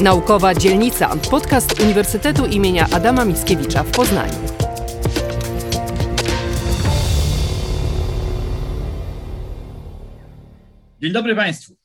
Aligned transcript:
Naukowa 0.00 0.54
Dzielnica, 0.54 1.16
podcast 1.30 1.80
Uniwersytetu 1.80 2.46
imienia 2.46 2.86
Adama 2.92 3.24
Mickiewicza 3.24 3.82
w 3.82 3.90
Poznaniu. 3.90 4.34
Dzień 11.02 11.12
dobry 11.12 11.34
Państwu. 11.36 11.76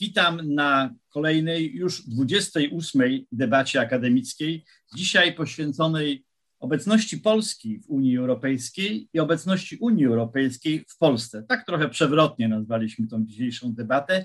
Witam 0.00 0.54
na 0.54 0.94
kolejnej 1.08 1.74
już 1.74 2.08
28 2.08 3.02
debacie 3.32 3.80
akademickiej, 3.80 4.64
dzisiaj 4.96 5.34
poświęconej 5.34 6.24
obecności 6.60 7.18
Polski 7.18 7.78
w 7.78 7.90
Unii 7.90 8.16
Europejskiej 8.16 9.08
i 9.12 9.20
obecności 9.20 9.76
Unii 9.76 10.06
Europejskiej 10.06 10.84
w 10.88 10.98
Polsce. 10.98 11.42
Tak 11.48 11.66
trochę 11.66 11.88
przewrotnie 11.88 12.48
nazwaliśmy 12.48 13.06
tą 13.06 13.24
dzisiejszą 13.24 13.72
debatę. 13.72 14.24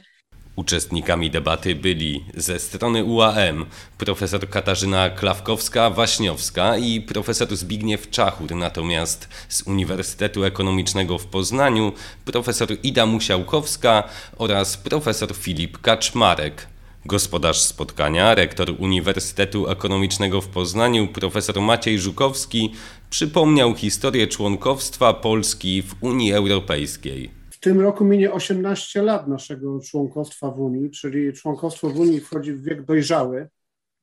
Uczestnikami 0.56 1.32
debaty 1.32 1.76
byli 1.76 2.24
ze 2.34 2.60
strony 2.60 3.04
UAM 3.04 3.66
profesor 3.98 4.50
Katarzyna 4.50 5.10
Klawkowska-Waśniowska 5.10 6.80
i 6.80 7.02
profesor 7.02 7.56
Zbigniew 7.56 8.10
Czachur, 8.10 8.56
natomiast 8.56 9.30
z 9.50 9.62
Uniwersytetu 9.62 10.44
Ekonomicznego 10.44 11.18
w 11.18 11.26
Poznaniu 11.26 11.94
profesor 12.26 12.70
Ida 12.84 13.06
Musiałkowska 13.06 14.04
oraz 14.38 14.78
profesor 14.78 15.36
Filip 15.36 15.82
Kaczmarek. 15.82 16.68
Gospodarz 17.06 17.60
spotkania, 17.60 18.36
rektor 18.36 18.76
Uniwersytetu 18.80 19.70
Ekonomicznego 19.70 20.42
w 20.42 20.48
Poznaniu, 20.48 21.08
profesor 21.08 21.62
Maciej 21.62 22.00
Żukowski, 22.00 22.74
przypomniał 23.10 23.76
historię 23.76 24.28
członkowstwa 24.28 25.14
Polski 25.14 25.82
w 25.82 25.96
Unii 26.02 26.34
Europejskiej. 26.34 27.45
Tym 27.66 27.82
roku 27.82 28.06
minie 28.06 28.32
18 28.32 29.02
lat 29.02 29.28
naszego 29.28 29.80
członkostwa 29.80 30.52
w 30.52 30.60
Unii, 30.60 30.92
czyli 30.92 31.34
członkostwo 31.34 31.90
w 31.90 32.00
Unii 32.00 32.20
wchodzi 32.20 32.54
w 32.54 32.64
wiek 32.64 32.86
dojrzały. 32.86 33.50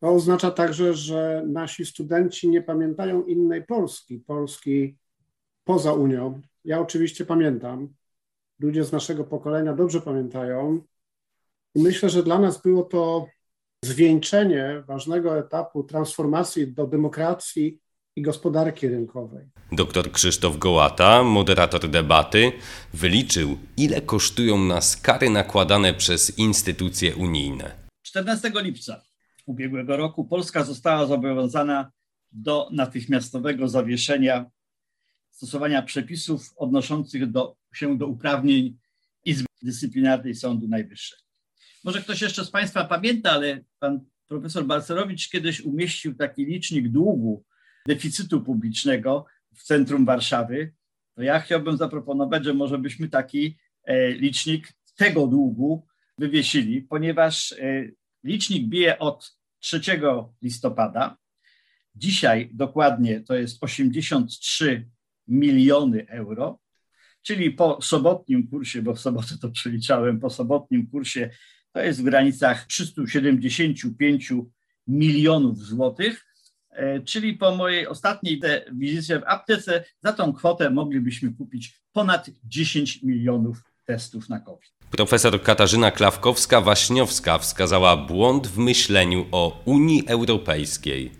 To 0.01 0.09
oznacza 0.09 0.51
także, 0.51 0.95
że 0.95 1.45
nasi 1.47 1.87
studenci 1.87 2.49
nie 2.49 2.63
pamiętają 2.63 3.25
innej 3.25 3.65
Polski, 3.65 4.19
Polski 4.19 4.97
poza 5.65 5.93
Unią. 5.93 6.41
Ja 6.65 6.81
oczywiście 6.81 7.25
pamiętam. 7.25 7.89
Ludzie 8.59 8.85
z 8.85 8.93
naszego 8.93 9.25
pokolenia 9.25 9.75
dobrze 9.75 10.01
pamiętają. 10.01 10.81
I 11.75 11.83
myślę, 11.83 12.11
że 12.11 12.23
dla 12.23 12.39
nas 12.39 12.63
było 12.63 12.83
to 12.83 13.27
zwieńczenie 13.85 14.83
ważnego 14.87 15.39
etapu 15.39 15.85
transformacji 15.85 16.73
do 16.73 16.87
demokracji 16.87 17.81
i 18.17 18.23
gospodarki 18.23 18.89
rynkowej. 18.89 19.47
Dr 19.73 20.13
Krzysztof 20.13 20.59
Gołata, 20.59 21.23
moderator 21.23 21.91
debaty, 21.91 22.53
wyliczył, 22.95 23.59
ile 23.77 24.01
kosztują 24.01 24.65
nas 24.65 24.97
kary 24.97 25.31
nakładane 25.31 25.95
przez 25.95 26.39
instytucje 26.39 27.17
unijne. 27.17 27.75
14 28.03 28.53
lipca 28.55 29.03
ubiegłego 29.47 29.97
roku 29.97 30.25
Polska 30.25 30.65
została 30.65 31.07
zobowiązana 31.07 31.91
do 32.33 32.69
natychmiastowego 32.73 33.69
zawieszenia 33.69 34.51
stosowania 35.31 35.83
przepisów 35.83 36.53
odnoszących 36.57 37.31
do, 37.31 37.57
się 37.75 37.99
do 37.99 38.07
uprawnień 38.07 38.79
Izby 39.25 39.47
Dyscyplinarnej 39.63 40.35
Sądu 40.35 40.69
Najwyższego. 40.69 41.23
Może 41.85 42.03
ktoś 42.03 42.23
jeszcze 42.23 42.45
z 42.45 42.51
Państwa 42.51 42.85
pamięta, 42.85 43.31
ale 43.31 43.65
pan 43.79 44.01
profesor 44.29 44.65
Balcerowicz 44.65 45.29
kiedyś 45.29 45.61
umieścił 45.61 46.15
taki 46.15 46.45
licznik 46.45 46.89
długu 46.89 47.45
deficytu 47.87 48.41
publicznego 48.41 49.27
w 49.55 49.63
centrum 49.63 50.05
Warszawy, 50.05 50.73
to 51.15 51.23
ja 51.23 51.41
chciałbym 51.41 51.77
zaproponować, 51.77 52.45
że 52.45 52.55
może 52.55 52.79
byśmy 52.79 53.09
taki 53.09 53.59
e, 53.85 54.13
licznik 54.13 54.73
tego 54.97 55.27
długu 55.27 55.87
wywiesili, 56.19 56.83
ponieważ 56.83 57.53
e, 57.53 57.57
licznik 58.25 58.67
bije 58.69 58.99
od 58.99 59.37
3 59.59 59.81
listopada. 60.43 61.17
Dzisiaj 61.95 62.51
dokładnie 62.53 63.21
to 63.21 63.35
jest 63.35 63.65
83 63.65 64.89
miliony 65.29 66.07
euro, 66.09 66.59
czyli 67.23 67.51
po 67.51 67.83
sobotnim 67.83 68.49
kursie, 68.49 68.83
bo 68.83 68.95
w 68.95 69.01
sobotę 69.01 69.39
to 69.41 69.51
przeliczałem, 69.51 70.21
po 70.21 70.31
sobotnim 70.31 70.87
kursie 70.87 71.31
to 71.73 71.81
jest 71.81 72.01
w 72.01 72.05
granicach 72.05 72.67
375 72.67 74.33
milionów 74.87 75.59
złotych. 75.59 76.27
E, 76.73 77.01
czyli 77.01 77.35
po 77.35 77.57
mojej 77.57 77.87
ostatniej 77.87 78.41
wizycie 78.73 79.21
w 79.21 79.25
aptece 79.27 79.85
za 80.01 80.13
tą 80.13 80.33
kwotę 80.33 80.71
moglibyśmy 80.71 81.33
kupić 81.33 81.81
ponad 81.93 82.31
10 82.45 83.03
milionów 83.03 83.65
testów 83.85 84.29
na 84.29 84.41
COVID. 84.41 84.73
Profesor 84.91 85.43
Katarzyna 85.43 85.91
Klawkowska-Waśniowska 85.91 87.39
wskazała 87.39 87.97
błąd 87.97 88.47
w 88.47 88.59
myśleniu 88.59 89.27
o 89.33 89.63
Unii 89.65 90.09
Europejskiej. 90.09 91.13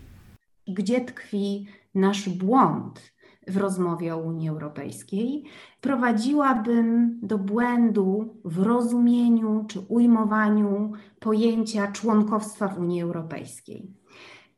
Gdzie 0.67 1.01
tkwi 1.01 1.67
nasz 1.95 2.29
błąd 2.29 3.13
w 3.47 3.57
rozmowie 3.57 4.15
o 4.15 4.17
Unii 4.17 4.49
Europejskiej? 4.49 5.43
Prowadziłabym 5.81 7.19
do 7.23 7.37
błędu 7.37 8.35
w 8.45 8.59
rozumieniu 8.59 9.65
czy 9.69 9.79
ujmowaniu 9.79 10.91
pojęcia 11.19 11.91
członkostwa 11.91 12.67
w 12.67 12.79
Unii 12.79 13.01
Europejskiej 13.01 14.02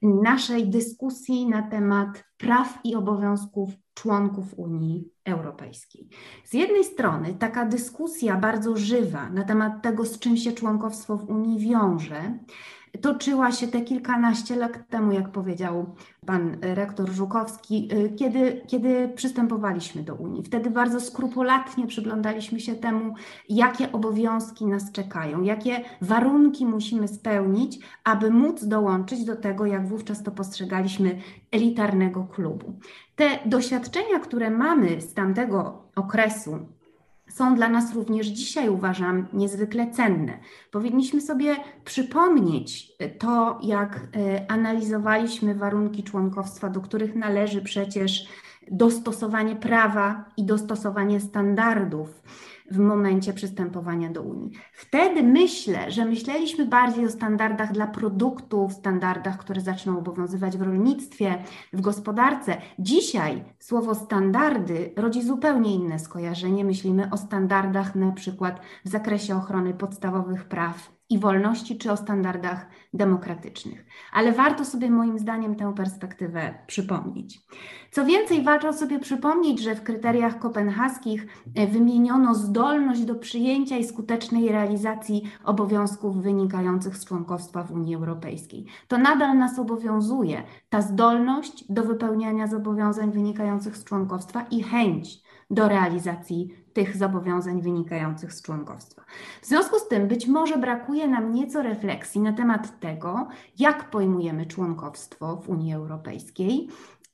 naszej 0.02 0.70
dyskusji 0.70 1.50
na 1.50 1.62
temat 1.62 2.24
praw 2.38 2.80
i 2.84 2.96
obowiązków 2.96 3.70
członków 3.94 4.54
Unii 4.58 5.10
Europejskiej. 5.26 6.10
Z 6.46 6.54
jednej 6.54 6.84
strony 6.84 7.34
taka 7.34 7.66
dyskusja 7.66 8.38
bardzo 8.38 8.78
żywa 8.78 9.30
na 9.30 9.44
temat 9.44 9.84
tego, 9.84 10.06
z 10.06 10.20
czym 10.20 10.38
się 10.38 10.52
członkowstwo 10.52 11.18
w 11.18 11.30
Unii 11.30 11.60
wiąże, 11.60 12.40
toczyła 13.02 13.52
się 13.52 13.68
te 13.68 13.82
kilkanaście 13.82 14.56
lat 14.56 14.90
temu, 14.90 15.12
jak 15.12 15.30
powiedział 15.30 15.96
pan 16.26 16.58
rektor 16.62 17.10
Żukowski, 17.10 17.90
y, 17.94 18.10
kiedy, 18.10 18.62
kiedy 18.68 19.10
przystępowaliśmy 19.16 20.04
do 20.04 20.16
Unii. 20.16 20.44
Wtedy 20.44 20.70
bardzo 20.70 21.02
skrupulatnie 21.02 21.88
przyglądaliśmy 21.88 22.60
się 22.60 22.76
temu, 22.76 23.16
jakie 23.50 23.92
obowiązki 23.92 24.66
nas 24.66 24.92
czekają, 24.92 25.42
jakie 25.42 25.82
warunki 26.02 26.66
musimy 26.66 27.08
spełnić, 27.08 27.80
aby 28.04 28.32
móc 28.32 28.66
dołączyć 28.66 29.26
do 29.26 29.36
tego, 29.36 29.66
jak 29.66 29.88
wówczas 29.88 30.24
to 30.24 30.32
postrzegaliśmy, 30.32 31.20
elitarnego 31.52 32.24
klubu. 32.24 32.80
Te 33.16 33.30
doświadczenia, 33.46 34.20
które 34.20 34.50
mamy 34.50 35.02
z 35.02 35.14
tamtego 35.14 35.86
okresu, 35.96 36.60
są 37.36 37.56
dla 37.56 37.70
nas 37.70 37.94
również 37.94 38.28
dzisiaj, 38.28 38.70
uważam, 38.70 39.28
niezwykle 39.34 39.92
cenne. 39.92 40.40
Powinniśmy 40.72 41.22
sobie 41.22 41.56
przypomnieć 41.86 42.92
to, 43.20 43.60
jak 43.64 43.96
e, 43.96 44.52
analizowaliśmy 44.52 45.56
warunki 45.56 46.04
członkostwa, 46.04 46.70
do 46.70 46.82
których 46.82 47.16
należy 47.16 47.62
przecież 47.62 48.28
dostosowanie 48.72 49.56
prawa 49.56 50.26
i 50.38 50.44
dostosowanie 50.46 51.20
standardów 51.20 52.22
w 52.72 52.78
momencie 52.78 53.34
przystępowania 53.34 54.10
do 54.10 54.22
Unii. 54.22 54.52
Wtedy 54.74 55.24
myślę, 55.24 55.92
że 55.92 56.06
myśleliśmy 56.06 56.66
bardziej 56.66 57.06
o 57.06 57.10
standardach 57.10 57.72
dla 57.72 57.88
produktów, 57.88 58.74
standardach, 58.74 59.38
które 59.38 59.62
zaczną 59.62 59.98
obowiązywać 59.98 60.58
w 60.58 60.62
rolnictwie, 60.62 61.44
w 61.74 61.82
gospodarce. 61.82 62.58
Dzisiaj 62.80 63.44
słowo 63.60 63.96
standardy 63.96 64.94
rodzi 64.98 65.24
zupełnie 65.24 65.76
inne 65.76 66.00
skojarzenie. 66.00 66.66
Myślimy 66.66 67.10
o 67.12 67.18
standardach 67.18 67.96
na 67.96 68.12
przykład 68.12 68.62
w 68.86 68.90
zakresie 68.90 69.36
ochrony 69.36 69.74
podstawowych 69.74 70.46
praw 70.46 70.96
i 71.10 71.20
wolności, 71.20 71.78
czy 71.78 71.92
o 71.92 71.98
standardach 71.98 72.66
demokratycznych. 72.94 73.86
Ale 74.14 74.32
warto 74.32 74.66
sobie 74.66 74.90
moim 74.90 75.20
zdaniem 75.20 75.56
tę 75.56 75.74
perspektywę 75.74 76.54
przypomnieć. 76.68 77.40
Co 77.92 78.06
więcej, 78.06 78.44
warto 78.44 78.74
sobie 78.74 79.00
przypomnieć, 79.00 79.60
że 79.60 79.76
w 79.76 79.84
kryteriach 79.84 80.40
kopenhaskich 80.40 81.28
e, 81.56 81.68
wymieniono 81.68 82.36
zdolność 82.36 83.06
do 83.06 83.16
przyjęcia 83.16 83.78
i 83.78 83.84
skutecznej 83.84 84.50
realizacji 84.50 85.32
obowiązków 85.44 86.22
wynikających 86.22 86.98
z 86.98 87.06
członkostwa 87.06 87.64
w 87.64 87.72
Unii 87.72 87.96
Europejskiej. 87.96 88.66
To 88.88 88.98
nadal 88.98 89.38
nas 89.38 89.60
obowiązuje, 89.60 90.44
ta 90.70 90.82
zdolność 90.82 91.66
do 91.70 91.84
wypełniania 91.84 92.48
zobowiązań 92.48 93.12
wynikających 93.12 93.78
z 93.78 93.84
członkostwa 93.84 94.46
i 94.52 94.64
chęć 94.64 95.25
do 95.50 95.68
realizacji 95.68 96.66
tych 96.74 96.98
zobowiązań 96.98 97.62
wynikających 97.62 98.34
z 98.34 98.42
członkostwa. 98.42 99.02
W 99.42 99.46
związku 99.46 99.80
z 99.80 99.88
tym 99.88 100.08
być 100.08 100.28
może 100.28 100.58
brakuje 100.58 101.08
nam 101.08 101.34
nieco 101.34 101.62
refleksji 101.62 102.22
na 102.22 102.34
temat 102.34 102.80
tego, 102.80 103.28
jak 103.60 103.90
pojmujemy 103.90 104.46
członkostwo 104.46 105.36
w 105.36 105.50
Unii 105.50 105.74
Europejskiej, 105.74 106.68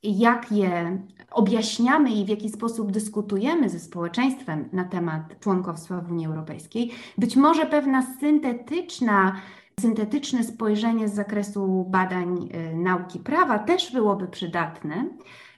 jak 0.03 0.51
je 0.51 0.97
objaśniamy 1.31 2.11
i 2.11 2.25
w 2.25 2.29
jaki 2.29 2.49
sposób 2.49 2.91
dyskutujemy 2.91 3.69
ze 3.69 3.79
społeczeństwem 3.79 4.69
na 4.73 4.83
temat 4.83 5.39
członkostwa 5.39 6.01
w 6.01 6.11
Unii 6.11 6.27
Europejskiej. 6.27 6.91
Być 7.17 7.35
może 7.35 7.65
pewna 7.65 8.03
syntetyczna 8.19 9.41
syntetyczne 9.79 10.43
spojrzenie 10.43 11.07
z 11.07 11.13
zakresu 11.13 11.85
badań 11.89 12.49
y, 12.71 12.75
nauki 12.75 13.19
prawa 13.19 13.59
też 13.59 13.93
byłoby 13.93 14.27
przydatne, 14.27 15.05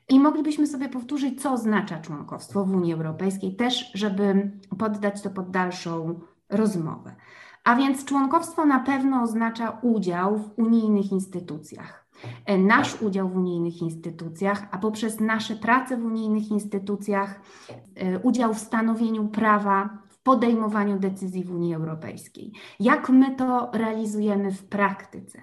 i 0.09 0.19
moglibyśmy 0.19 0.67
sobie 0.67 0.89
powtórzyć, 0.89 1.41
co 1.41 1.51
oznacza 1.51 2.00
członkostwo 2.00 2.65
w 2.65 2.75
Unii 2.75 2.94
Europejskiej, 2.94 3.55
też, 3.55 3.91
żeby 3.94 4.51
poddać 4.77 5.21
to 5.21 5.29
pod 5.29 5.51
dalszą 5.51 6.19
rozmowę. 6.50 7.15
A 7.63 7.75
więc 7.75 8.05
członkostwo 8.05 8.65
na 8.65 8.79
pewno 8.79 9.21
oznacza 9.21 9.79
udział 9.81 10.38
w 10.38 10.59
unijnych 10.59 11.11
instytucjach. 11.11 12.03
Nasz 12.57 13.01
udział 13.01 13.29
w 13.29 13.38
unijnych 13.38 13.81
instytucjach, 13.81 14.67
a 14.71 14.77
poprzez 14.77 15.19
nasze 15.19 15.55
prace 15.55 15.97
w 15.97 16.06
unijnych 16.06 16.51
instytucjach, 16.51 17.41
e, 17.95 18.19
udział 18.19 18.53
w 18.53 18.59
stanowieniu 18.59 19.27
prawa, 19.27 19.89
w 20.09 20.21
podejmowaniu 20.23 20.99
decyzji 20.99 21.44
w 21.44 21.51
Unii 21.51 21.75
Europejskiej. 21.75 22.51
Jak 22.79 23.09
my 23.09 23.35
to 23.35 23.69
realizujemy 23.73 24.51
w 24.51 24.63
praktyce? 24.63 25.39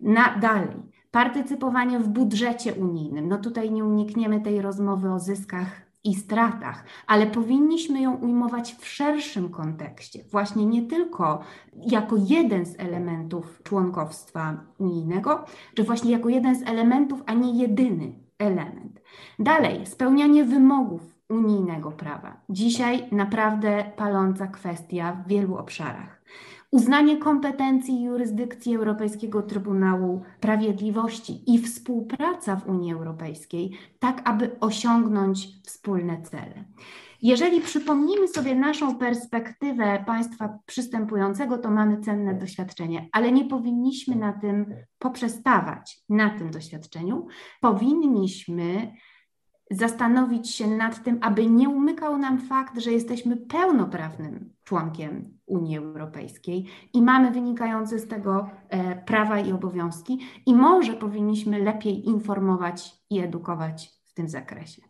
Na, 0.00 0.38
dalej, 0.38 0.76
partycypowanie 1.10 1.98
w 1.98 2.08
budżecie 2.08 2.74
unijnym. 2.74 3.28
No 3.28 3.38
tutaj 3.38 3.70
nie 3.70 3.84
unikniemy 3.84 4.40
tej 4.40 4.62
rozmowy 4.62 5.12
o 5.12 5.18
zyskach 5.18 5.88
i 6.04 6.14
stratach, 6.14 6.84
ale 7.06 7.26
powinniśmy 7.26 8.00
ją 8.00 8.16
ujmować 8.16 8.74
w 8.74 8.86
szerszym 8.88 9.48
kontekście, 9.48 10.24
właśnie 10.30 10.66
nie 10.66 10.82
tylko 10.82 11.40
jako 11.72 12.16
jeden 12.16 12.66
z 12.66 12.80
elementów 12.80 13.60
członkostwa 13.62 14.60
unijnego, 14.78 15.44
czy 15.74 15.84
właśnie 15.84 16.12
jako 16.12 16.28
jeden 16.28 16.56
z 16.56 16.68
elementów, 16.68 17.22
a 17.26 17.34
nie 17.34 17.62
jedyny 17.62 18.12
element. 18.38 19.00
Dalej, 19.38 19.86
spełnianie 19.86 20.44
wymogów 20.44 21.18
unijnego 21.28 21.90
prawa. 21.90 22.40
Dzisiaj 22.48 23.08
naprawdę 23.12 23.92
paląca 23.96 24.46
kwestia 24.46 25.12
w 25.12 25.28
wielu 25.28 25.56
obszarach 25.56 26.17
uznanie 26.70 27.16
kompetencji 27.16 27.94
i 27.94 28.02
jurysdykcji 28.02 28.76
Europejskiego 28.76 29.42
Trybunału 29.42 30.22
Sprawiedliwości 30.38 31.54
i 31.54 31.58
współpraca 31.58 32.56
w 32.56 32.68
Unii 32.68 32.92
Europejskiej, 32.92 33.78
tak 33.98 34.22
aby 34.24 34.60
osiągnąć 34.60 35.48
wspólne 35.66 36.22
cele. 36.22 36.64
Jeżeli 37.22 37.60
przypomnimy 37.60 38.28
sobie 38.28 38.54
naszą 38.54 38.98
perspektywę 38.98 40.04
państwa 40.06 40.58
przystępującego, 40.66 41.58
to 41.58 41.70
mamy 41.70 42.00
cenne 42.00 42.34
doświadczenie, 42.34 43.08
ale 43.12 43.32
nie 43.32 43.44
powinniśmy 43.44 44.16
na 44.16 44.32
tym 44.32 44.74
poprzestawać, 44.98 46.00
na 46.08 46.30
tym 46.30 46.50
doświadczeniu. 46.50 47.26
Powinniśmy 47.60 48.92
zastanowić 49.70 50.50
się 50.50 50.66
nad 50.66 51.04
tym, 51.04 51.18
aby 51.22 51.46
nie 51.46 51.68
umykał 51.68 52.18
nam 52.18 52.40
fakt, 52.40 52.78
że 52.78 52.92
jesteśmy 52.92 53.36
pełnoprawnym 53.36 54.52
członkiem 54.64 55.38
Unii 55.46 55.76
Europejskiej 55.76 56.66
i 56.92 57.02
mamy 57.02 57.30
wynikające 57.30 57.98
z 57.98 58.08
tego 58.08 58.50
e, 58.68 58.96
prawa 58.96 59.40
i 59.40 59.52
obowiązki, 59.52 60.18
i 60.46 60.54
może 60.54 60.92
powinniśmy 60.92 61.58
lepiej 61.58 62.06
informować 62.08 62.94
i 63.10 63.18
edukować 63.18 63.90
w 64.04 64.14
tym 64.14 64.28
zakresie. 64.28 64.82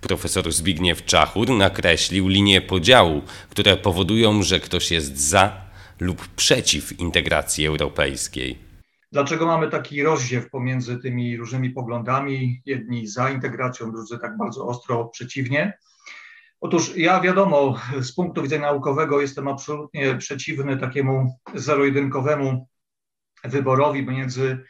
Profesor 0.00 0.52
Zbigniew 0.52 1.04
Czachur 1.04 1.50
nakreślił 1.50 2.28
linie 2.28 2.60
podziału, 2.60 3.22
które 3.50 3.76
powodują, 3.76 4.42
że 4.42 4.60
ktoś 4.60 4.90
jest 4.90 5.18
za 5.18 5.52
lub 6.00 6.28
przeciw 6.28 7.00
integracji 7.00 7.66
europejskiej. 7.66 8.73
Dlaczego 9.14 9.46
mamy 9.46 9.70
taki 9.70 10.02
rozdziew 10.02 10.50
pomiędzy 10.50 10.98
tymi 10.98 11.36
różnymi 11.36 11.70
poglądami? 11.70 12.62
Jedni 12.66 13.06
za 13.06 13.30
integracją, 13.30 13.92
drudzy 13.92 14.18
tak 14.18 14.36
bardzo 14.36 14.66
ostro 14.66 15.04
przeciwnie. 15.04 15.78
Otóż 16.60 16.96
ja 16.96 17.20
wiadomo, 17.20 17.74
z 18.00 18.14
punktu 18.14 18.42
widzenia 18.42 18.66
naukowego 18.66 19.20
jestem 19.20 19.48
absolutnie 19.48 20.16
przeciwny 20.16 20.76
takiemu 20.76 21.38
zero-jedynkowemu 21.54 22.68
wyborowi 23.44 24.06
między 24.06 24.64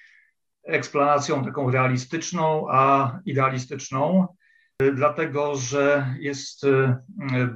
eksplanacją 0.64 1.44
taką 1.44 1.70
realistyczną 1.70 2.67
a 2.70 3.12
idealistyczną, 3.25 4.26
dlatego 4.94 5.56
że 5.56 6.14
jest 6.20 6.64
e, 6.64 6.99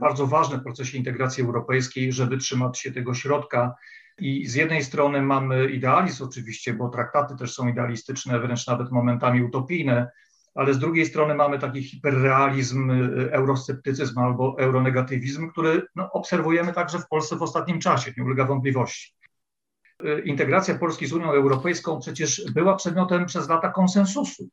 bardzo 0.01 0.27
ważne 0.27 0.59
w 0.59 0.63
procesie 0.63 0.99
integracji 0.99 1.45
europejskiej, 1.45 2.13
żeby 2.13 2.37
trzymać 2.37 2.79
się 2.79 2.93
tego 2.93 3.15
środka. 3.15 3.75
I 4.19 4.47
z 4.47 4.55
jednej 4.55 4.85
strony 4.85 5.23
mamy 5.23 5.71
idealizm 5.71 6.25
oczywiście, 6.25 6.75
bo 6.75 6.89
traktaty 6.89 7.37
też 7.37 7.55
są 7.55 7.69
idealistyczne, 7.69 8.41
wręcz 8.41 8.67
nawet 8.67 8.91
momentami 8.91 9.43
utopijne, 9.43 10.11
ale 10.55 10.75
z 10.75 10.79
drugiej 10.79 11.07
strony 11.07 11.35
mamy 11.35 11.59
taki 11.59 11.83
hiperrealizm, 11.83 12.91
y, 12.91 13.33
eurosceptycyzm 13.33 14.19
albo 14.19 14.57
euronegatywizm, 14.59 15.51
który 15.51 15.83
no, 15.97 16.13
obserwujemy 16.13 16.73
także 16.73 16.99
w 16.99 17.09
Polsce 17.09 17.37
w 17.37 17.43
ostatnim 17.43 17.81
czasie, 17.81 18.13
nie 18.17 18.25
ulega 18.25 18.45
wątpliwości. 18.45 19.15
Y, 20.05 20.21
integracja 20.21 20.79
Polski 20.79 21.07
z 21.07 21.13
Unią 21.13 21.33
Europejską 21.33 22.01
przecież 22.01 22.53
była 22.53 22.77
przedmiotem 22.77 23.27
przez 23.27 23.49
lata 23.49 23.69
konsensusu. 23.69 24.49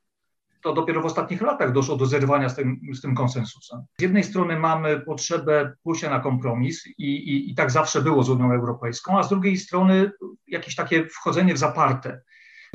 To 0.65 0.73
dopiero 0.73 1.01
w 1.01 1.05
ostatnich 1.05 1.41
latach 1.41 1.71
doszło 1.71 1.95
do 1.95 2.05
zerwania 2.05 2.49
z 2.49 2.55
tym, 2.55 2.79
z 2.93 3.01
tym 3.01 3.15
konsensusem. 3.15 3.85
Z 3.99 4.01
jednej 4.01 4.23
strony 4.23 4.59
mamy 4.59 4.99
potrzebę 4.99 5.73
pójścia 5.83 6.09
na 6.09 6.19
kompromis 6.19 6.87
i, 6.87 7.03
i, 7.03 7.51
i 7.51 7.55
tak 7.55 7.71
zawsze 7.71 8.01
było 8.01 8.23
z 8.23 8.29
Unią 8.29 8.53
Europejską, 8.53 9.19
a 9.19 9.23
z 9.23 9.29
drugiej 9.29 9.57
strony 9.57 10.11
jakieś 10.47 10.75
takie 10.75 11.05
wchodzenie 11.05 11.53
w 11.53 11.57
zaparte 11.57 12.21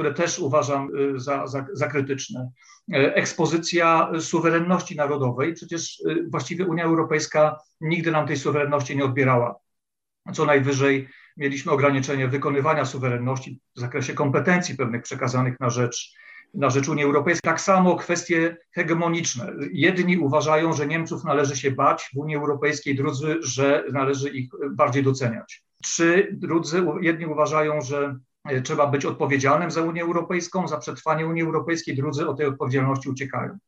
które 0.00 0.14
też 0.14 0.38
uważam 0.38 0.88
y, 0.96 1.20
za, 1.20 1.46
za, 1.46 1.66
za 1.72 1.86
krytyczne. 1.86 2.50
E, 2.92 3.14
ekspozycja 3.14 4.10
suwerenności 4.20 4.96
narodowej, 4.96 5.54
przecież 5.54 6.00
y, 6.00 6.26
właściwie 6.30 6.66
Unia 6.66 6.84
Europejska 6.84 7.56
nigdy 7.80 8.10
nam 8.10 8.26
tej 8.26 8.36
suwerenności 8.36 8.96
nie 8.96 9.04
odbierała. 9.04 9.58
Co 10.32 10.44
najwyżej 10.44 11.08
mieliśmy 11.36 11.72
ograniczenie 11.72 12.28
wykonywania 12.28 12.84
suwerenności 12.84 13.60
w 13.76 13.80
zakresie 13.80 14.14
kompetencji 14.14 14.76
pewnych 14.76 15.02
przekazanych 15.02 15.60
na 15.60 15.70
rzecz, 15.70 16.14
na 16.54 16.70
rzecz 16.70 16.88
Unii 16.88 17.04
Europejskiej. 17.04 17.50
Tak 17.50 17.60
samo 17.60 17.96
kwestie 17.96 18.56
hegemoniczne. 18.72 19.52
Jedni 19.72 20.18
uważają, 20.18 20.72
że 20.72 20.86
Niemców 20.86 21.24
należy 21.24 21.56
się 21.56 21.70
bać 21.70 22.10
w 22.14 22.18
Unii 22.18 22.36
Europejskiej, 22.36 22.94
drudzy, 22.94 23.36
że 23.40 23.84
należy 23.92 24.28
ich 24.30 24.50
bardziej 24.70 25.02
doceniać. 25.02 25.64
Czy 25.84 26.28
drudzy, 26.32 26.84
jedni 27.00 27.26
uważają, 27.26 27.80
że 27.80 28.14
E, 28.44 28.60
trzeba 28.60 28.86
być 28.86 29.04
odpowiedzialnym 29.04 29.70
za 29.70 29.82
Unię 29.82 30.02
Europejską, 30.02 30.68
za 30.68 30.78
przetrwanie 30.78 31.26
Unii 31.26 31.42
Europejskiej, 31.42 31.96
drudzy 31.96 32.28
od 32.28 32.36
tej 32.36 32.46
odpowiedzialności 32.46 33.08
uciekają. 33.08 33.58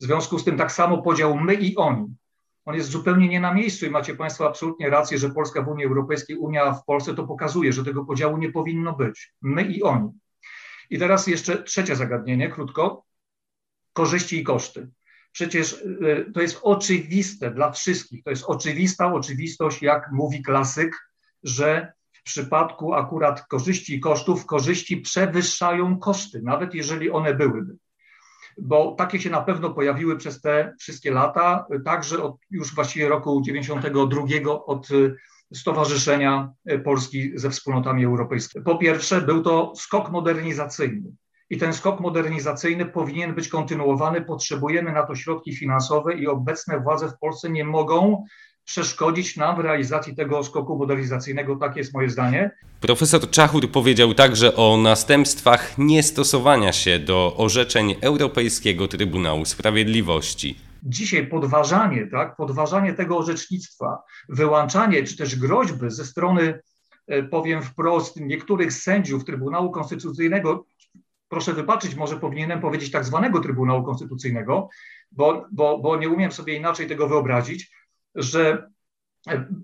W 0.00 0.04
związku 0.04 0.38
z 0.38 0.44
tym 0.44 0.56
tak 0.56 0.72
samo 0.72 1.02
podział 1.02 1.36
my 1.36 1.54
i 1.54 1.76
oni. 1.76 2.06
On 2.64 2.74
jest 2.74 2.90
zupełnie 2.90 3.28
nie 3.28 3.40
na 3.40 3.54
miejscu 3.54 3.86
i 3.86 3.90
macie 3.90 4.16
Państwo 4.16 4.48
absolutnie 4.48 4.90
rację, 4.90 5.18
że 5.18 5.30
Polska 5.30 5.62
w 5.62 5.68
Unii 5.68 5.84
Europejskiej, 5.84 6.36
Unia 6.36 6.72
w 6.72 6.84
Polsce 6.84 7.14
to 7.14 7.26
pokazuje, 7.26 7.72
że 7.72 7.84
tego 7.84 8.04
podziału 8.04 8.36
nie 8.36 8.52
powinno 8.52 8.92
być. 8.92 9.34
My 9.42 9.62
i 9.62 9.82
oni. 9.82 10.08
I 10.90 10.98
teraz 10.98 11.26
jeszcze 11.26 11.62
trzecie 11.62 11.96
zagadnienie, 11.96 12.50
krótko. 12.50 13.04
Korzyści 13.92 14.38
i 14.38 14.44
koszty. 14.44 14.88
Przecież 15.32 15.84
e, 16.02 16.32
to 16.32 16.40
jest 16.40 16.60
oczywiste 16.62 17.50
dla 17.50 17.72
wszystkich, 17.72 18.24
to 18.24 18.30
jest 18.30 18.44
oczywista 18.44 19.12
oczywistość, 19.12 19.82
jak 19.82 20.12
mówi 20.12 20.42
klasyk, 20.42 21.10
że 21.42 21.92
przypadku 22.28 22.94
akurat 22.94 23.46
korzyści 23.46 23.94
i 23.94 24.00
kosztów, 24.00 24.46
korzyści 24.46 24.96
przewyższają 24.96 25.98
koszty, 25.98 26.42
nawet 26.42 26.74
jeżeli 26.74 27.10
one 27.10 27.34
byłyby. 27.34 27.76
Bo 28.58 28.94
takie 28.98 29.20
się 29.20 29.30
na 29.30 29.42
pewno 29.42 29.70
pojawiły 29.70 30.16
przez 30.16 30.40
te 30.40 30.74
wszystkie 30.80 31.10
lata, 31.10 31.66
także 31.84 32.22
od 32.22 32.36
już 32.50 32.74
właściwie 32.74 33.08
roku 33.08 33.42
92 33.42 34.22
od 34.66 34.88
Stowarzyszenia 35.54 36.52
Polski 36.84 37.32
ze 37.34 37.50
wspólnotami 37.50 38.04
europejskimi. 38.04 38.64
Po 38.64 38.76
pierwsze, 38.76 39.20
był 39.20 39.42
to 39.42 39.72
skok 39.76 40.10
modernizacyjny. 40.10 41.10
I 41.50 41.58
ten 41.58 41.74
skok 41.74 42.00
modernizacyjny 42.00 42.86
powinien 42.86 43.34
być 43.34 43.48
kontynuowany. 43.48 44.22
Potrzebujemy 44.22 44.92
na 44.92 45.06
to 45.06 45.14
środki 45.14 45.56
finansowe 45.56 46.14
i 46.14 46.26
obecne 46.26 46.80
władze 46.80 47.08
w 47.08 47.18
Polsce 47.18 47.50
nie 47.50 47.64
mogą 47.64 48.24
przeszkodzić 48.64 49.36
nam 49.36 49.56
w 49.56 49.58
realizacji 49.58 50.16
tego 50.16 50.44
skoku 50.44 50.78
modernizacyjnego. 50.78 51.56
Takie 51.56 51.80
jest 51.80 51.94
moje 51.94 52.10
zdanie. 52.10 52.50
Profesor 52.80 53.30
Czachur 53.30 53.70
powiedział 53.70 54.14
także 54.14 54.56
o 54.56 54.76
następstwach 54.76 55.78
niestosowania 55.78 56.72
się 56.72 56.98
do 56.98 57.34
orzeczeń 57.36 57.94
Europejskiego 58.00 58.88
Trybunału 58.88 59.44
Sprawiedliwości. 59.44 60.67
Dzisiaj 60.82 61.26
podważanie, 61.26 62.06
tak, 62.06 62.36
podważanie 62.36 62.94
tego 62.94 63.18
orzecznictwa, 63.18 64.02
wyłączanie 64.28 65.04
czy 65.04 65.16
też 65.16 65.36
groźby 65.36 65.90
ze 65.90 66.04
strony, 66.04 66.60
e, 67.06 67.22
powiem 67.22 67.62
wprost, 67.62 68.20
niektórych 68.20 68.72
sędziów 68.72 69.24
Trybunału 69.24 69.70
Konstytucyjnego, 69.70 70.66
proszę 71.28 71.52
wybaczyć, 71.52 71.94
może 71.94 72.16
powinienem 72.16 72.60
powiedzieć 72.60 72.90
tak 72.90 73.04
zwanego 73.04 73.40
Trybunału 73.40 73.84
Konstytucyjnego, 73.84 74.68
bo, 75.12 75.46
bo, 75.52 75.78
bo 75.78 75.96
nie 75.96 76.08
umiem 76.08 76.32
sobie 76.32 76.54
inaczej 76.54 76.86
tego 76.86 77.08
wyobrazić, 77.08 77.72
że 78.14 78.70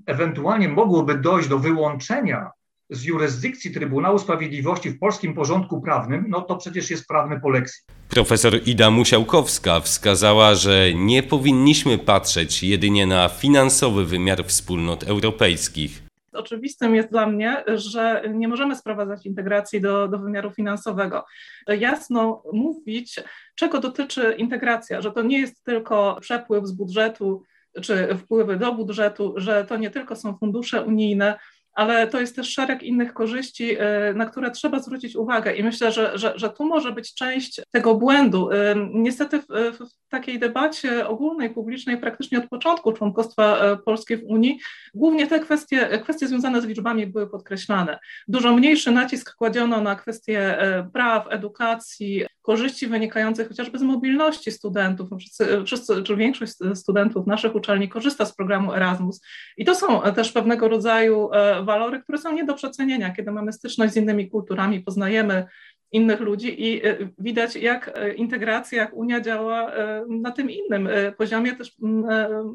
ewentualnie 0.07 0.69
mogłoby 0.69 1.19
dojść 1.19 1.49
do 1.49 1.59
wyłączenia 1.59 2.51
z 2.91 3.05
jurysdykcji 3.05 3.71
Trybunału 3.71 4.19
Sprawiedliwości 4.19 4.91
w 4.91 4.99
polskim 4.99 5.35
porządku 5.35 5.81
prawnym, 5.81 6.25
no 6.29 6.41
to 6.41 6.57
przecież 6.57 6.91
jest 6.91 7.09
prawny 7.09 7.41
polexit. 7.41 7.85
Profesor 8.09 8.61
Ida 8.67 8.91
Musiałkowska 8.91 9.81
wskazała, 9.81 10.55
że 10.55 10.95
nie 10.95 11.23
powinniśmy 11.23 11.99
patrzeć 11.99 12.63
jedynie 12.63 13.07
na 13.07 13.29
finansowy 13.29 14.05
wymiar 14.05 14.45
wspólnot 14.45 15.05
europejskich. 15.05 16.03
Oczywistym 16.33 16.95
jest 16.95 17.11
dla 17.11 17.27
mnie, 17.27 17.65
że 17.75 18.23
nie 18.35 18.49
możemy 18.49 18.77
sprowadzać 18.77 19.27
integracji 19.27 19.81
do, 19.81 20.09
do 20.09 20.19
wymiaru 20.19 20.51
finansowego. 20.51 21.25
Jasno 21.67 22.43
mówić, 22.53 23.21
czego 23.55 23.81
dotyczy 23.81 24.35
integracja, 24.39 25.01
że 25.01 25.13
to 25.13 25.23
nie 25.23 25.39
jest 25.39 25.65
tylko 25.65 26.19
przepływ 26.21 26.67
z 26.67 26.73
budżetu 26.73 27.43
czy 27.83 28.17
wpływy 28.17 28.57
do 28.57 28.73
budżetu, 28.73 29.35
że 29.37 29.65
to 29.65 29.77
nie 29.77 29.91
tylko 29.91 30.17
są 30.17 30.39
fundusze 30.39 30.83
unijne, 30.83 31.39
ale 31.75 32.07
to 32.07 32.21
jest 32.21 32.37
też 32.37 32.53
szereg 32.53 32.83
innych 32.83 33.15
korzyści, 33.15 33.77
e, 33.79 34.15
na 34.15 34.27
które 34.27 34.51
trzeba 34.51 34.79
zwrócić 34.79 35.17
uwagę 35.17 35.55
i 35.55 35.63
myślę, 35.63 35.93
że, 35.93 36.19
że, 36.19 36.33
że 36.37 36.51
tu 36.51 36.65
może 36.67 36.93
być 36.93 37.15
część 37.15 37.61
tego 37.71 37.95
błędu. 37.95 38.51
E, 38.51 38.75
niestety 38.93 39.39
w, 39.39 39.47
w 39.79 40.09
takiej 40.09 40.39
debacie 40.39 41.09
ogólnej, 41.09 41.51
publicznej 41.51 41.99
praktycznie 41.99 42.39
od 42.39 42.49
początku 42.49 42.93
członkostwa 42.93 43.59
e, 43.59 43.77
Polski 43.77 44.17
w 44.17 44.25
Unii, 44.25 44.59
głównie 44.95 45.27
te 45.27 45.41
kwestie, 45.41 45.99
kwestie 46.03 46.29
związane 46.29 46.61
z 46.61 46.65
liczbami 46.65 47.07
były 47.07 47.31
podkreślane. 47.31 47.99
Dużo 48.29 48.57
mniejszy 48.57 48.91
nacisk 48.91 49.35
kładziono 49.37 49.81
na 49.81 49.95
kwestie 49.95 50.59
praw, 50.93 51.27
edukacji, 51.31 52.25
korzyści 52.45 52.87
wynikających 52.87 53.49
chociażby 53.49 53.79
z 53.79 53.83
mobilności 53.83 54.53
studentów. 54.53 55.09
Wszyscy, 55.19 55.65
wszyscy, 55.67 56.03
czy 56.03 56.17
większość 56.17 56.53
studentów 56.75 57.27
naszych 57.27 57.55
uczelni 57.55 57.89
korzysta 57.89 58.25
z 58.25 58.37
programu 58.37 58.75
Erasmus 58.75 59.21
i 59.57 59.65
to 59.65 59.75
są 59.75 60.03
też 60.03 60.33
pewnego 60.33 60.69
rodzaju 60.69 61.31
walory, 61.63 62.03
które 62.03 62.19
są 62.19 62.33
nie 62.33 62.45
do 62.45 62.55
przecenienia, 62.55 63.15
kiedy 63.15 63.31
mamy 63.31 63.53
styczność 63.53 63.93
z 63.93 63.97
innymi 63.97 64.31
kulturami, 64.31 64.81
poznajemy 64.81 65.47
innych 65.95 66.21
ludzi 66.21 66.63
i 66.63 66.87
e, 66.87 66.97
widać, 67.19 67.57
jak 67.57 67.91
e, 67.95 68.15
integracja, 68.15 68.83
jak 68.83 68.95
Unia 68.95 69.21
działa 69.21 69.73
e, 69.73 70.05
na 70.09 70.31
tym 70.31 70.51
innym 70.51 70.89
poziomie, 71.19 71.57
też 71.57 71.77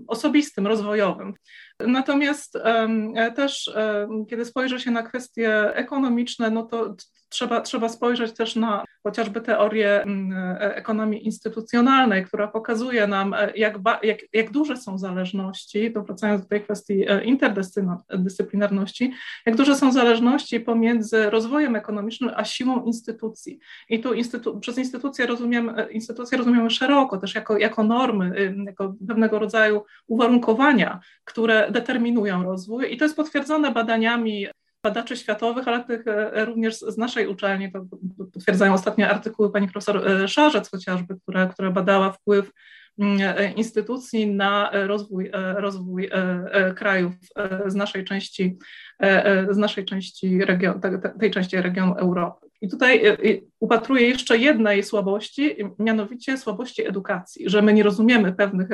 osobistym, 0.08 0.68
rozwojowym. 0.68 1.34
Natomiast 1.88 2.58
też, 3.36 3.74
kiedy 4.30 4.46
spojrzy 4.46 4.80
się 4.80 4.92
na 4.92 5.04
kwestie 5.04 5.76
ekonomiczne, 5.76 6.50
no 6.50 6.64
to 6.64 6.96
trzeba, 7.30 7.62
trzeba 7.62 7.90
spojrzeć 7.90 8.34
też 8.34 8.56
na 8.56 8.84
chociażby 9.04 9.42
teorię 9.42 10.04
e, 10.04 10.76
ekonomii 10.76 11.26
instytucjonalnej, 11.26 12.26
która 12.26 12.48
pokazuje 12.48 13.08
nam, 13.08 13.34
e, 13.34 13.52
jak, 13.56 13.78
jak, 14.04 14.20
jak 14.34 14.52
duże 14.52 14.78
są 14.78 14.98
zależności, 14.98 15.94
to 15.94 16.04
wracając 16.04 16.42
do 16.42 16.48
tej 16.48 16.62
kwestii 16.62 17.10
e, 17.10 17.24
interdyscyplinarności, 17.24 19.14
jak 19.46 19.56
duże 19.56 19.76
są 19.76 19.92
zależności 19.92 20.60
pomiędzy 20.60 21.30
rozwojem 21.30 21.76
ekonomicznym 21.76 22.32
a 22.36 22.46
siłą 22.46 22.84
instytucji. 22.84 23.60
I 23.90 24.00
tu 24.00 24.14
instytu, 24.14 24.60
przez 24.60 24.78
instytucje, 24.78 25.26
rozumiem, 25.26 25.76
instytucje 25.92 26.38
rozumiemy 26.38 26.70
szeroko, 26.70 27.18
też 27.18 27.36
jako, 27.36 27.58
jako 27.58 27.84
normy, 27.84 28.54
jako 28.66 28.96
pewnego 29.08 29.40
rodzaju 29.40 29.82
uwarunkowania, 30.08 31.00
które 31.26 31.69
determinują 31.72 32.44
rozwój. 32.44 32.94
I 32.94 32.98
to 32.98 33.06
jest 33.06 33.16
potwierdzone 33.16 33.72
badaniami 33.72 34.48
badaczy 34.84 35.18
światowych, 35.18 35.68
ale 35.68 35.84
tych 35.84 36.08
e, 36.08 36.46
również 36.46 36.80
z 36.80 36.98
naszej 36.98 37.28
uczelni, 37.28 37.72
to 37.72 37.86
potwierdzają 38.34 38.74
ostatnie 38.74 39.10
artykuły 39.10 39.52
pani 39.52 39.68
profesor 39.68 40.08
e, 40.08 40.28
Szarzec 40.28 40.70
chociażby, 40.70 41.16
która, 41.24 41.48
która 41.48 41.72
badała 41.72 42.12
wpływ 42.12 42.52
mm, 43.00 43.18
e, 43.22 43.52
instytucji 43.52 44.28
na 44.28 44.70
rozwój, 44.74 45.32
rozwój 45.56 46.10
krajów 46.76 47.14
z 47.66 47.76
naszej 47.76 48.06
części, 48.06 48.58
z 49.50 49.58
naszej 49.58 49.86
części 49.86 50.46
regionu, 50.46 50.80
tej 51.20 51.32
części 51.32 51.62
regionu 51.62 51.94
Europy. 51.94 52.48
I 52.62 52.70
tutaj 52.70 53.04
upatruję 53.60 54.08
jeszcze 54.08 54.38
jednej 54.38 54.84
słabości, 54.84 55.56
mianowicie 55.80 56.38
słabości 56.38 56.88
edukacji, 56.88 57.50
że 57.50 57.62
my 57.62 57.74
nie 57.74 57.84
rozumiemy 57.84 58.34
pewnych 58.34 58.70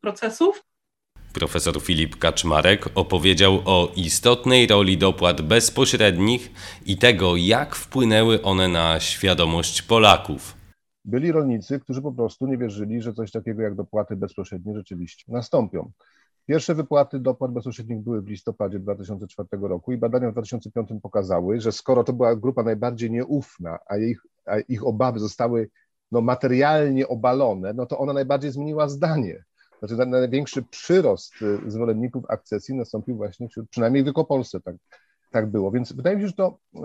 procesów, 0.00 0.62
Profesor 1.32 1.80
Filip 1.80 2.16
Kaczmarek 2.16 2.86
opowiedział 2.94 3.58
o 3.64 3.92
istotnej 3.96 4.66
roli 4.66 4.98
dopłat 4.98 5.42
bezpośrednich 5.42 6.50
i 6.86 6.96
tego, 6.96 7.36
jak 7.36 7.74
wpłynęły 7.74 8.42
one 8.42 8.68
na 8.68 9.00
świadomość 9.00 9.82
Polaków. 9.82 10.54
Byli 11.04 11.32
rolnicy, 11.32 11.80
którzy 11.80 12.02
po 12.02 12.12
prostu 12.12 12.46
nie 12.46 12.58
wierzyli, 12.58 13.02
że 13.02 13.12
coś 13.12 13.30
takiego 13.30 13.62
jak 13.62 13.74
dopłaty 13.74 14.16
bezpośrednie 14.16 14.74
rzeczywiście 14.74 15.32
nastąpią. 15.32 15.90
Pierwsze 16.46 16.74
wypłaty 16.74 17.20
dopłat 17.20 17.52
bezpośrednich 17.52 17.98
były 17.98 18.22
w 18.22 18.28
listopadzie 18.28 18.78
2004 18.78 19.48
roku 19.62 19.92
i 19.92 19.96
badania 19.96 20.30
w 20.30 20.32
2005 20.32 20.88
pokazały, 21.02 21.60
że 21.60 21.72
skoro 21.72 22.04
to 22.04 22.12
była 22.12 22.36
grupa 22.36 22.62
najbardziej 22.62 23.10
nieufna, 23.10 23.78
a 23.86 23.96
ich, 23.96 24.22
a 24.46 24.58
ich 24.58 24.86
obawy 24.86 25.18
zostały 25.18 25.70
no, 26.12 26.20
materialnie 26.20 27.08
obalone, 27.08 27.72
no 27.72 27.86
to 27.86 27.98
ona 27.98 28.12
najbardziej 28.12 28.50
zmieniła 28.50 28.88
zdanie 28.88 29.44
znaczy 29.80 30.06
największy 30.06 30.62
przyrost 30.62 31.34
y, 31.42 31.70
zwolenników 31.70 32.24
akcesji 32.28 32.74
nastąpił 32.74 33.16
właśnie 33.16 33.48
wśród, 33.48 33.70
przynajmniej 33.70 34.02
w 34.02 34.06
Wielkopolsce 34.06 34.60
tak, 34.60 34.76
tak 35.30 35.50
było. 35.50 35.70
Więc 35.70 35.92
wydaje 35.92 36.16
mi 36.16 36.22
się, 36.22 36.28
że 36.28 36.34
to 36.34 36.58
y, 36.76 36.80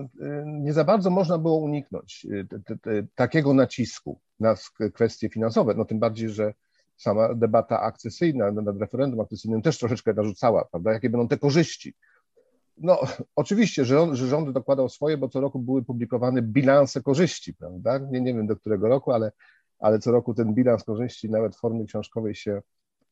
nie 0.45 0.73
za 0.73 0.83
bardzo 0.83 1.09
można 1.09 1.37
było 1.37 1.57
uniknąć 1.57 2.27
y, 2.87 3.07
takiego 3.15 3.53
nacisku 3.53 4.19
na 4.39 4.55
kwestie 4.93 5.29
finansowe, 5.29 5.73
no 5.77 5.85
tym 5.85 5.99
bardziej, 5.99 6.29
że 6.29 6.53
sama 6.97 7.33
debata 7.33 7.81
akcesyjna 7.81 8.51
nad 8.51 8.77
referendum 8.77 9.19
akcesyjnym 9.19 9.61
też 9.61 9.77
troszeczkę 9.77 10.13
narzucała, 10.13 10.65
prawda, 10.71 10.93
jakie 10.93 11.09
będą 11.09 11.27
te 11.27 11.37
korzyści. 11.37 11.93
No, 12.77 12.99
oczywiście, 13.35 13.85
że, 13.85 14.15
że 14.15 14.27
rząd 14.27 14.51
dokładał 14.51 14.89
swoje, 14.89 15.17
bo 15.17 15.29
co 15.29 15.41
roku 15.41 15.59
były 15.59 15.83
publikowane 15.83 16.41
bilanse 16.41 17.01
korzyści, 17.01 17.53
prawda? 17.53 17.97
Nie, 17.97 18.21
nie 18.21 18.33
wiem 18.33 18.47
do 18.47 18.55
którego 18.55 18.87
roku, 18.87 19.11
ale, 19.11 19.31
ale 19.79 19.99
co 19.99 20.11
roku 20.11 20.33
ten 20.33 20.53
bilans 20.53 20.83
korzyści 20.83 21.29
nawet 21.29 21.55
w 21.55 21.59
formie 21.59 21.85
książkowej 21.85 22.35
się 22.35 22.61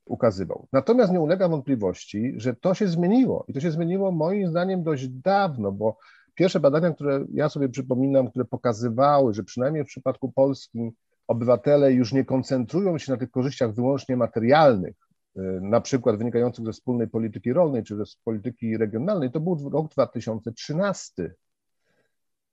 ukazywał. 0.05 0.67
Natomiast 0.71 1.13
nie 1.13 1.19
ulega 1.19 1.47
wątpliwości, 1.47 2.33
że 2.37 2.55
to 2.55 2.73
się 2.73 2.87
zmieniło 2.87 3.45
i 3.47 3.53
to 3.53 3.59
się 3.59 3.71
zmieniło 3.71 4.11
moim 4.11 4.49
zdaniem 4.49 4.83
dość 4.83 5.07
dawno, 5.07 5.71
bo 5.71 5.97
pierwsze 6.35 6.59
badania, 6.59 6.91
które 6.93 7.25
ja 7.33 7.49
sobie 7.49 7.69
przypominam, 7.69 8.29
które 8.29 8.45
pokazywały, 8.45 9.33
że 9.33 9.43
przynajmniej 9.43 9.83
w 9.83 9.87
przypadku 9.87 10.31
Polski 10.31 10.91
obywatele 11.27 11.93
już 11.93 12.13
nie 12.13 12.25
koncentrują 12.25 12.97
się 12.97 13.11
na 13.11 13.17
tych 13.17 13.31
korzyściach 13.31 13.73
wyłącznie 13.73 14.17
materialnych, 14.17 14.95
y, 15.37 15.41
na 15.61 15.81
przykład 15.81 16.17
wynikających 16.17 16.65
ze 16.65 16.71
wspólnej 16.71 17.07
polityki 17.07 17.53
rolnej 17.53 17.83
czy 17.83 17.95
ze 17.95 18.03
polityki 18.23 18.77
regionalnej, 18.77 19.31
to 19.31 19.39
był 19.39 19.69
rok 19.69 19.91
2013, 19.91 21.33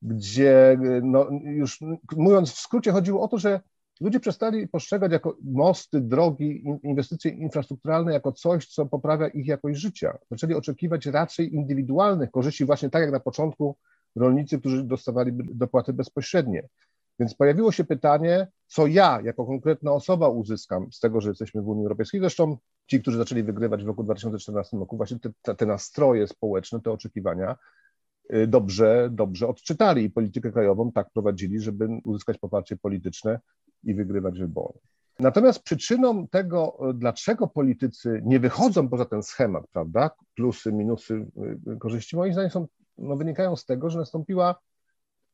gdzie 0.03 0.73
y, 0.73 1.01
no, 1.05 1.29
już 1.43 1.81
mówiąc 2.17 2.53
w 2.53 2.59
skrócie 2.59 2.93
chodziło 2.93 3.23
o 3.23 3.29
to, 3.29 3.39
że 3.39 3.61
ludzie 4.01 4.21
przestali 4.21 4.69
postrzegać 4.69 5.13
jako 5.13 5.37
mosty, 5.45 6.01
drogi, 6.01 6.65
inwestycje 6.83 7.31
infrastrukturalne 7.31 8.13
jako 8.13 8.33
coś, 8.33 8.67
co 8.67 8.87
poprawia 8.87 9.29
ich 9.29 9.47
jakość 9.47 9.81
życia. 9.81 10.19
Zaczęli 10.31 10.55
oczekiwać 10.55 11.07
raczej 11.07 11.55
indywidualnych 11.55 12.31
korzyści, 12.31 12.65
właśnie 12.65 12.91
tak 12.91 13.03
jak 13.03 13.13
na 13.13 13.21
początku 13.21 13.77
rolnicy, 14.17 14.59
którzy 14.61 14.85
dostawali 14.85 15.33
dopłaty 15.55 15.93
bezpośrednie. 15.93 16.69
Więc 17.19 17.35
pojawiło 17.35 17.73
się 17.73 17.85
pytanie, 17.85 18.49
co 18.67 18.87
ja 18.87 19.21
jako 19.25 19.47
konkretna 19.47 19.93
osoba 19.93 20.29
uzyskam 20.29 20.93
z 20.93 21.01
tego, 21.01 21.21
że 21.21 21.29
jesteśmy 21.29 21.63
w 21.63 21.69
Unii 21.69 21.83
Europejskiej. 21.85 22.21
Zresztą 22.21 22.57
ci, 22.87 23.01
którzy 23.03 23.19
zaczęli 23.19 23.43
wygrywać 23.43 23.85
w 23.85 23.87
roku 23.87 24.05
2014 24.05 24.77
roku, 24.77 24.97
właśnie 24.97 25.19
te, 25.43 25.55
te 25.55 25.67
nastroje 25.67 26.27
społeczne, 26.27 26.81
te 26.81 26.91
oczekiwania 26.91 27.57
dobrze, 28.47 29.09
dobrze 29.13 29.49
odczytali 29.49 30.05
i 30.05 30.11
politykę 30.11 30.53
krajową 30.53 30.93
tak 30.93 31.11
prowadzili, 31.11 31.61
żeby 31.61 31.89
uzyskać 32.05 32.39
poparcie 32.39 32.77
polityczne 32.77 33.41
i 33.85 33.95
wygrywać 33.95 34.39
wybory. 34.39 34.79
Natomiast 35.21 35.63
przyczyną 35.63 36.29
tego, 36.29 36.79
dlaczego 36.95 37.47
politycy 37.47 38.23
nie 38.25 38.41
wychodzą 38.41 38.89
poza 38.89 39.05
ten 39.05 39.23
schemat, 39.23 39.65
prawda, 39.73 40.11
plusy, 40.35 40.73
minusy, 40.73 41.27
y, 41.73 41.77
korzyści, 41.79 42.17
moim 42.17 42.33
zdaniem 42.33 42.51
są, 42.51 42.67
no, 42.99 43.17
wynikają 43.17 43.57
z 43.57 43.65
tego, 43.65 43.91
że 43.91 43.99
nastąpiła 43.99 44.55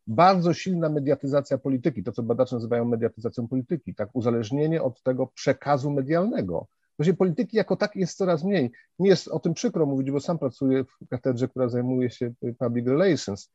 bardzo 0.07 0.55
silna 0.55 0.89
mediatyzacja 0.89 1.59
polityki, 1.59 2.03
to 2.03 2.13
co 2.13 2.23
badacze 2.23 2.57
nazywają 2.57 2.85
mediatyzacją 2.85 3.49
polityki, 3.49 3.95
tak, 3.95 4.09
uzależnienie 4.13 4.83
od 4.83 5.03
tego 5.03 5.27
przekazu 5.27 5.91
medialnego. 5.91 6.67
Właśnie 6.99 7.15
polityki 7.15 7.57
jako 7.57 7.77
tak 7.77 7.97
jest 7.97 8.17
coraz 8.17 8.45
mniej. 8.45 8.73
Nie 8.99 9.09
jest 9.09 9.29
o 9.29 9.39
tym 9.39 9.55
przykro 9.55 9.87
mówić, 9.87 10.11
bo 10.11 10.21
sam 10.21 10.39
pracuję 10.39 10.85
w 10.85 11.09
katedrze, 11.09 11.49
która 11.49 11.69
zajmuje 11.69 12.11
się 12.11 12.33
public 12.59 12.87
relations, 12.87 13.51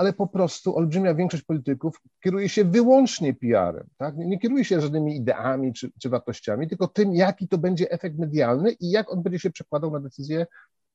ale 0.00 0.12
po 0.12 0.26
prostu 0.26 0.76
olbrzymia 0.76 1.14
większość 1.14 1.42
polityków 1.42 2.00
kieruje 2.24 2.48
się 2.48 2.64
wyłącznie 2.64 3.34
PR-em, 3.34 3.86
tak? 3.96 4.16
nie 4.16 4.38
kieruje 4.38 4.64
się 4.64 4.80
żadnymi 4.80 5.16
ideami 5.16 5.72
czy, 5.72 5.90
czy 6.02 6.08
wartościami, 6.08 6.68
tylko 6.68 6.88
tym, 6.88 7.14
jaki 7.14 7.48
to 7.48 7.58
będzie 7.58 7.90
efekt 7.90 8.18
medialny 8.18 8.72
i 8.72 8.90
jak 8.90 9.12
on 9.12 9.22
będzie 9.22 9.38
się 9.38 9.50
przekładał 9.50 9.90
na 9.90 10.00
decyzje 10.00 10.46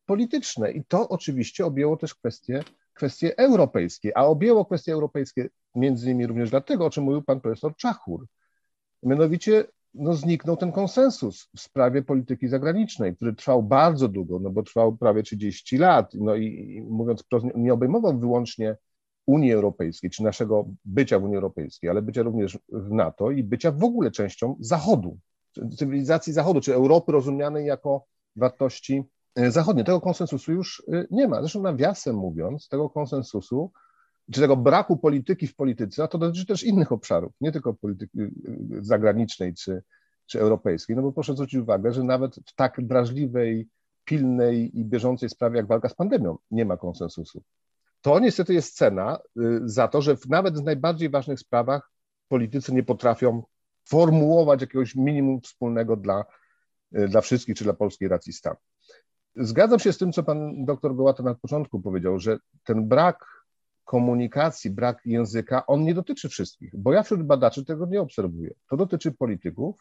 polityczne. 0.05 0.71
I 0.71 0.85
to 0.85 1.09
oczywiście 1.09 1.65
objęło 1.65 1.97
też 1.97 2.15
kwestie, 2.15 2.63
kwestie 2.93 3.37
europejskie, 3.37 4.17
a 4.17 4.25
objęło 4.25 4.65
kwestie 4.65 4.93
europejskie 4.93 5.49
między 5.75 6.05
innymi 6.05 6.27
również 6.27 6.49
dlatego, 6.49 6.85
o 6.85 6.89
czym 6.89 7.03
mówił 7.03 7.21
pan 7.21 7.41
profesor 7.41 7.75
Czachur. 7.75 8.25
Mianowicie 9.03 9.65
no, 9.95 10.13
zniknął 10.13 10.57
ten 10.57 10.71
konsensus 10.71 11.49
w 11.55 11.59
sprawie 11.59 12.01
polityki 12.01 12.47
zagranicznej, 12.47 13.15
który 13.15 13.33
trwał 13.33 13.63
bardzo 13.63 14.07
długo, 14.07 14.39
no 14.39 14.49
bo 14.49 14.63
trwał 14.63 14.97
prawie 14.97 15.23
30 15.23 15.77
lat, 15.77 16.13
no 16.13 16.35
i, 16.35 16.45
i 16.45 16.81
mówiąc 16.81 17.21
wprost, 17.21 17.45
nie 17.55 17.73
obejmował 17.73 18.19
wyłącznie 18.19 18.77
Unii 19.25 19.53
Europejskiej, 19.53 20.09
czy 20.09 20.23
naszego 20.23 20.65
bycia 20.85 21.19
w 21.19 21.23
Unii 21.23 21.35
Europejskiej, 21.35 21.89
ale 21.89 22.01
bycia 22.01 22.23
również 22.23 22.59
w 22.69 22.91
NATO 22.91 23.31
i 23.31 23.43
bycia 23.43 23.71
w 23.71 23.83
ogóle 23.83 24.11
częścią 24.11 24.55
Zachodu, 24.59 25.17
cywilizacji 25.77 26.33
Zachodu, 26.33 26.61
czy 26.61 26.73
Europy 26.73 27.11
rozumianej 27.11 27.65
jako 27.65 28.05
wartości 28.35 29.03
e, 29.35 29.51
zachodnie. 29.51 29.83
Tego 29.83 30.01
konsensusu 30.01 30.51
już 30.51 30.83
e, 30.93 31.05
nie 31.11 31.27
ma. 31.27 31.39
Zresztą 31.39 31.61
nawiasem 31.61 32.15
mówiąc, 32.15 32.67
tego 32.67 32.89
konsensusu, 32.89 33.71
czy 34.31 34.41
tego 34.41 34.57
braku 34.57 34.97
polityki 34.97 35.47
w 35.47 35.55
polityce, 35.55 36.03
a 36.03 36.07
to 36.07 36.17
dotyczy 36.17 36.45
też 36.45 36.63
innych 36.63 36.91
obszarów, 36.91 37.33
nie 37.41 37.51
tylko 37.51 37.73
polityki 37.73 38.21
e, 38.21 38.29
zagranicznej 38.81 39.53
czy, 39.53 39.83
czy 40.25 40.39
europejskiej. 40.39 40.95
No 40.95 41.01
bo 41.01 41.11
proszę 41.11 41.33
zwrócić 41.33 41.59
uwagę, 41.59 41.91
że 41.93 42.03
nawet 42.03 42.35
w 42.35 42.55
tak 42.55 42.85
drażliwej 42.87 43.67
pilnej 44.05 44.79
i 44.79 44.85
bieżącej 44.85 45.29
sprawie 45.29 45.57
jak 45.57 45.67
walka 45.67 45.89
z 45.89 45.93
pandemią. 45.93 46.37
Nie 46.51 46.65
ma 46.65 46.77
konsensusu. 46.77 47.43
To 48.01 48.19
niestety 48.19 48.53
jest 48.53 48.75
cena 48.75 49.19
y, 49.37 49.61
za 49.63 49.87
to, 49.87 50.01
że 50.01 50.15
nawet 50.29 50.59
w 50.59 50.63
najbardziej 50.63 51.09
ważnych 51.09 51.39
sprawach 51.39 51.91
politycy 52.27 52.73
nie 52.73 52.83
potrafią 52.83 53.43
formułować 53.89 54.61
jakiegoś 54.61 54.95
minimum 54.95 55.41
wspólnego 55.41 55.95
dla, 55.95 56.25
y, 56.97 57.07
dla 57.07 57.21
wszystkich 57.21 57.55
czy 57.55 57.63
dla 57.63 57.73
polskiej 57.73 58.07
racji 58.07 58.33
stanu. 58.33 58.55
Zgadzam 59.35 59.79
się 59.79 59.93
z 59.93 59.97
tym, 59.97 60.11
co 60.11 60.23
pan 60.23 60.65
doktor 60.65 60.95
Gołata 60.95 61.23
na 61.23 61.35
początku 61.35 61.81
powiedział, 61.81 62.19
że 62.19 62.37
ten 62.63 62.87
brak 62.87 63.34
komunikacji, 63.85 64.71
brak 64.71 65.01
języka, 65.05 65.65
on 65.65 65.83
nie 65.83 65.93
dotyczy 65.93 66.29
wszystkich, 66.29 66.71
bo 66.77 66.93
ja 66.93 67.03
wśród 67.03 67.23
badaczy 67.23 67.65
tego 67.65 67.85
nie 67.85 68.01
obserwuję. 68.01 68.53
To 68.69 68.77
dotyczy 68.77 69.11
polityków 69.11 69.75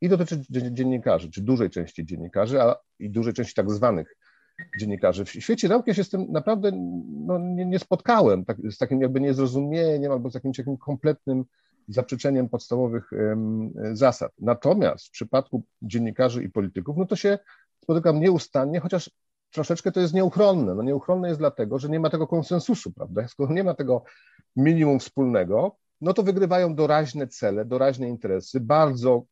i 0.00 0.08
dotyczy 0.08 0.42
dziennikarzy, 0.50 1.30
czy 1.30 1.42
dużej 1.42 1.70
części 1.70 2.06
dziennikarzy, 2.06 2.62
a 2.62 2.76
i 2.98 3.10
dużej 3.10 3.32
części 3.32 3.54
tak 3.54 3.70
zwanych 3.70 4.16
dziennikarzy. 4.78 5.24
W 5.24 5.30
świecie 5.30 5.68
nauki 5.68 5.90
ja 5.90 5.94
się 5.94 6.04
z 6.04 6.10
tym 6.10 6.26
naprawdę 6.32 6.70
no, 7.26 7.38
nie, 7.38 7.66
nie, 7.66 7.78
spotkałem, 7.78 8.44
tak, 8.44 8.56
z 8.70 8.78
takim 8.78 9.00
jakby 9.00 9.20
niezrozumieniem 9.20 10.12
albo 10.12 10.30
z 10.30 10.34
jakimś 10.34 10.56
takim 10.56 10.76
kompletnym 10.76 11.44
zaprzeczeniem 11.88 12.48
podstawowych 12.48 13.12
um, 13.12 13.72
zasad. 13.92 14.32
Natomiast 14.38 15.06
w 15.06 15.10
przypadku 15.10 15.62
dziennikarzy 15.82 16.42
i 16.42 16.50
polityków, 16.50 16.96
no 16.96 17.06
to 17.06 17.16
się 17.16 17.38
spotykam 17.82 18.20
nieustannie, 18.20 18.80
chociaż 18.80 19.10
troszeczkę 19.50 19.92
to 19.92 20.00
jest 20.00 20.14
nieuchronne. 20.14 20.74
No 20.74 20.82
nieuchronne 20.82 21.28
jest 21.28 21.40
dlatego, 21.40 21.78
że 21.78 21.88
nie 21.88 22.00
ma 22.00 22.10
tego 22.10 22.26
konsensusu, 22.26 22.92
prawda? 22.92 23.28
Skoro 23.28 23.54
nie 23.54 23.64
ma 23.64 23.74
tego 23.74 24.04
minimum 24.56 25.00
wspólnego, 25.00 25.76
no 26.00 26.12
to 26.12 26.22
wygrywają 26.22 26.74
doraźne 26.74 27.26
cele, 27.26 27.64
doraźne 27.64 28.08
interesy, 28.08 28.60
bardzo 28.60 29.22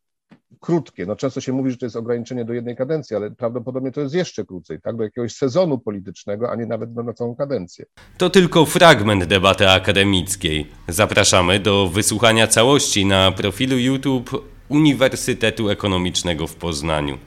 krótkie. 0.61 1.07
No 1.07 1.17
często 1.17 1.41
się 1.41 1.53
mówi, 1.53 1.71
że 1.71 1.77
to 1.77 1.87
jest 1.87 1.97
ograniczenie 1.97 2.45
do 2.45 2.53
jednej 2.53 2.77
kadencji, 2.77 3.17
ale 3.17 3.31
prawdopodobnie 3.31 3.93
to 3.93 4.01
jest 4.01 4.15
jeszcze 4.15 4.45
krócej, 4.45 4.81
tak? 4.81 4.97
Do 4.97 5.03
jakiegoś 5.03 5.35
sezonu 5.35 5.79
politycznego, 5.79 6.51
a 6.51 6.57
nie 6.57 6.67
nawet 6.67 6.95
na 6.95 7.13
całą 7.13 7.37
kadencję. 7.37 7.85
To 8.19 8.31
tylko 8.31 8.67
fragment 8.67 9.25
debaty 9.25 9.69
akademickiej. 9.69 10.67
Zapraszamy 10.89 11.61
do 11.61 11.89
wysłuchania 11.89 12.47
całości 12.47 13.07
na 13.07 13.33
profilu 13.33 13.79
YouTube 13.79 14.31
Uniwersytetu 14.69 15.69
Ekonomicznego 15.69 16.47
w 16.47 16.55
Poznaniu. 16.55 17.19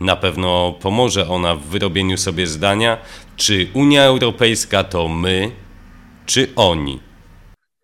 Na 0.00 0.16
pewno 0.16 0.74
pomoże 0.80 1.28
ona 1.28 1.54
w 1.54 1.62
wyrobieniu 1.62 2.16
sobie 2.16 2.46
zdania, 2.46 2.98
czy 3.36 3.68
Unia 3.74 4.02
Europejska 4.02 4.84
to 4.84 5.08
my, 5.08 5.50
czy 6.26 6.48
oni. 6.56 7.00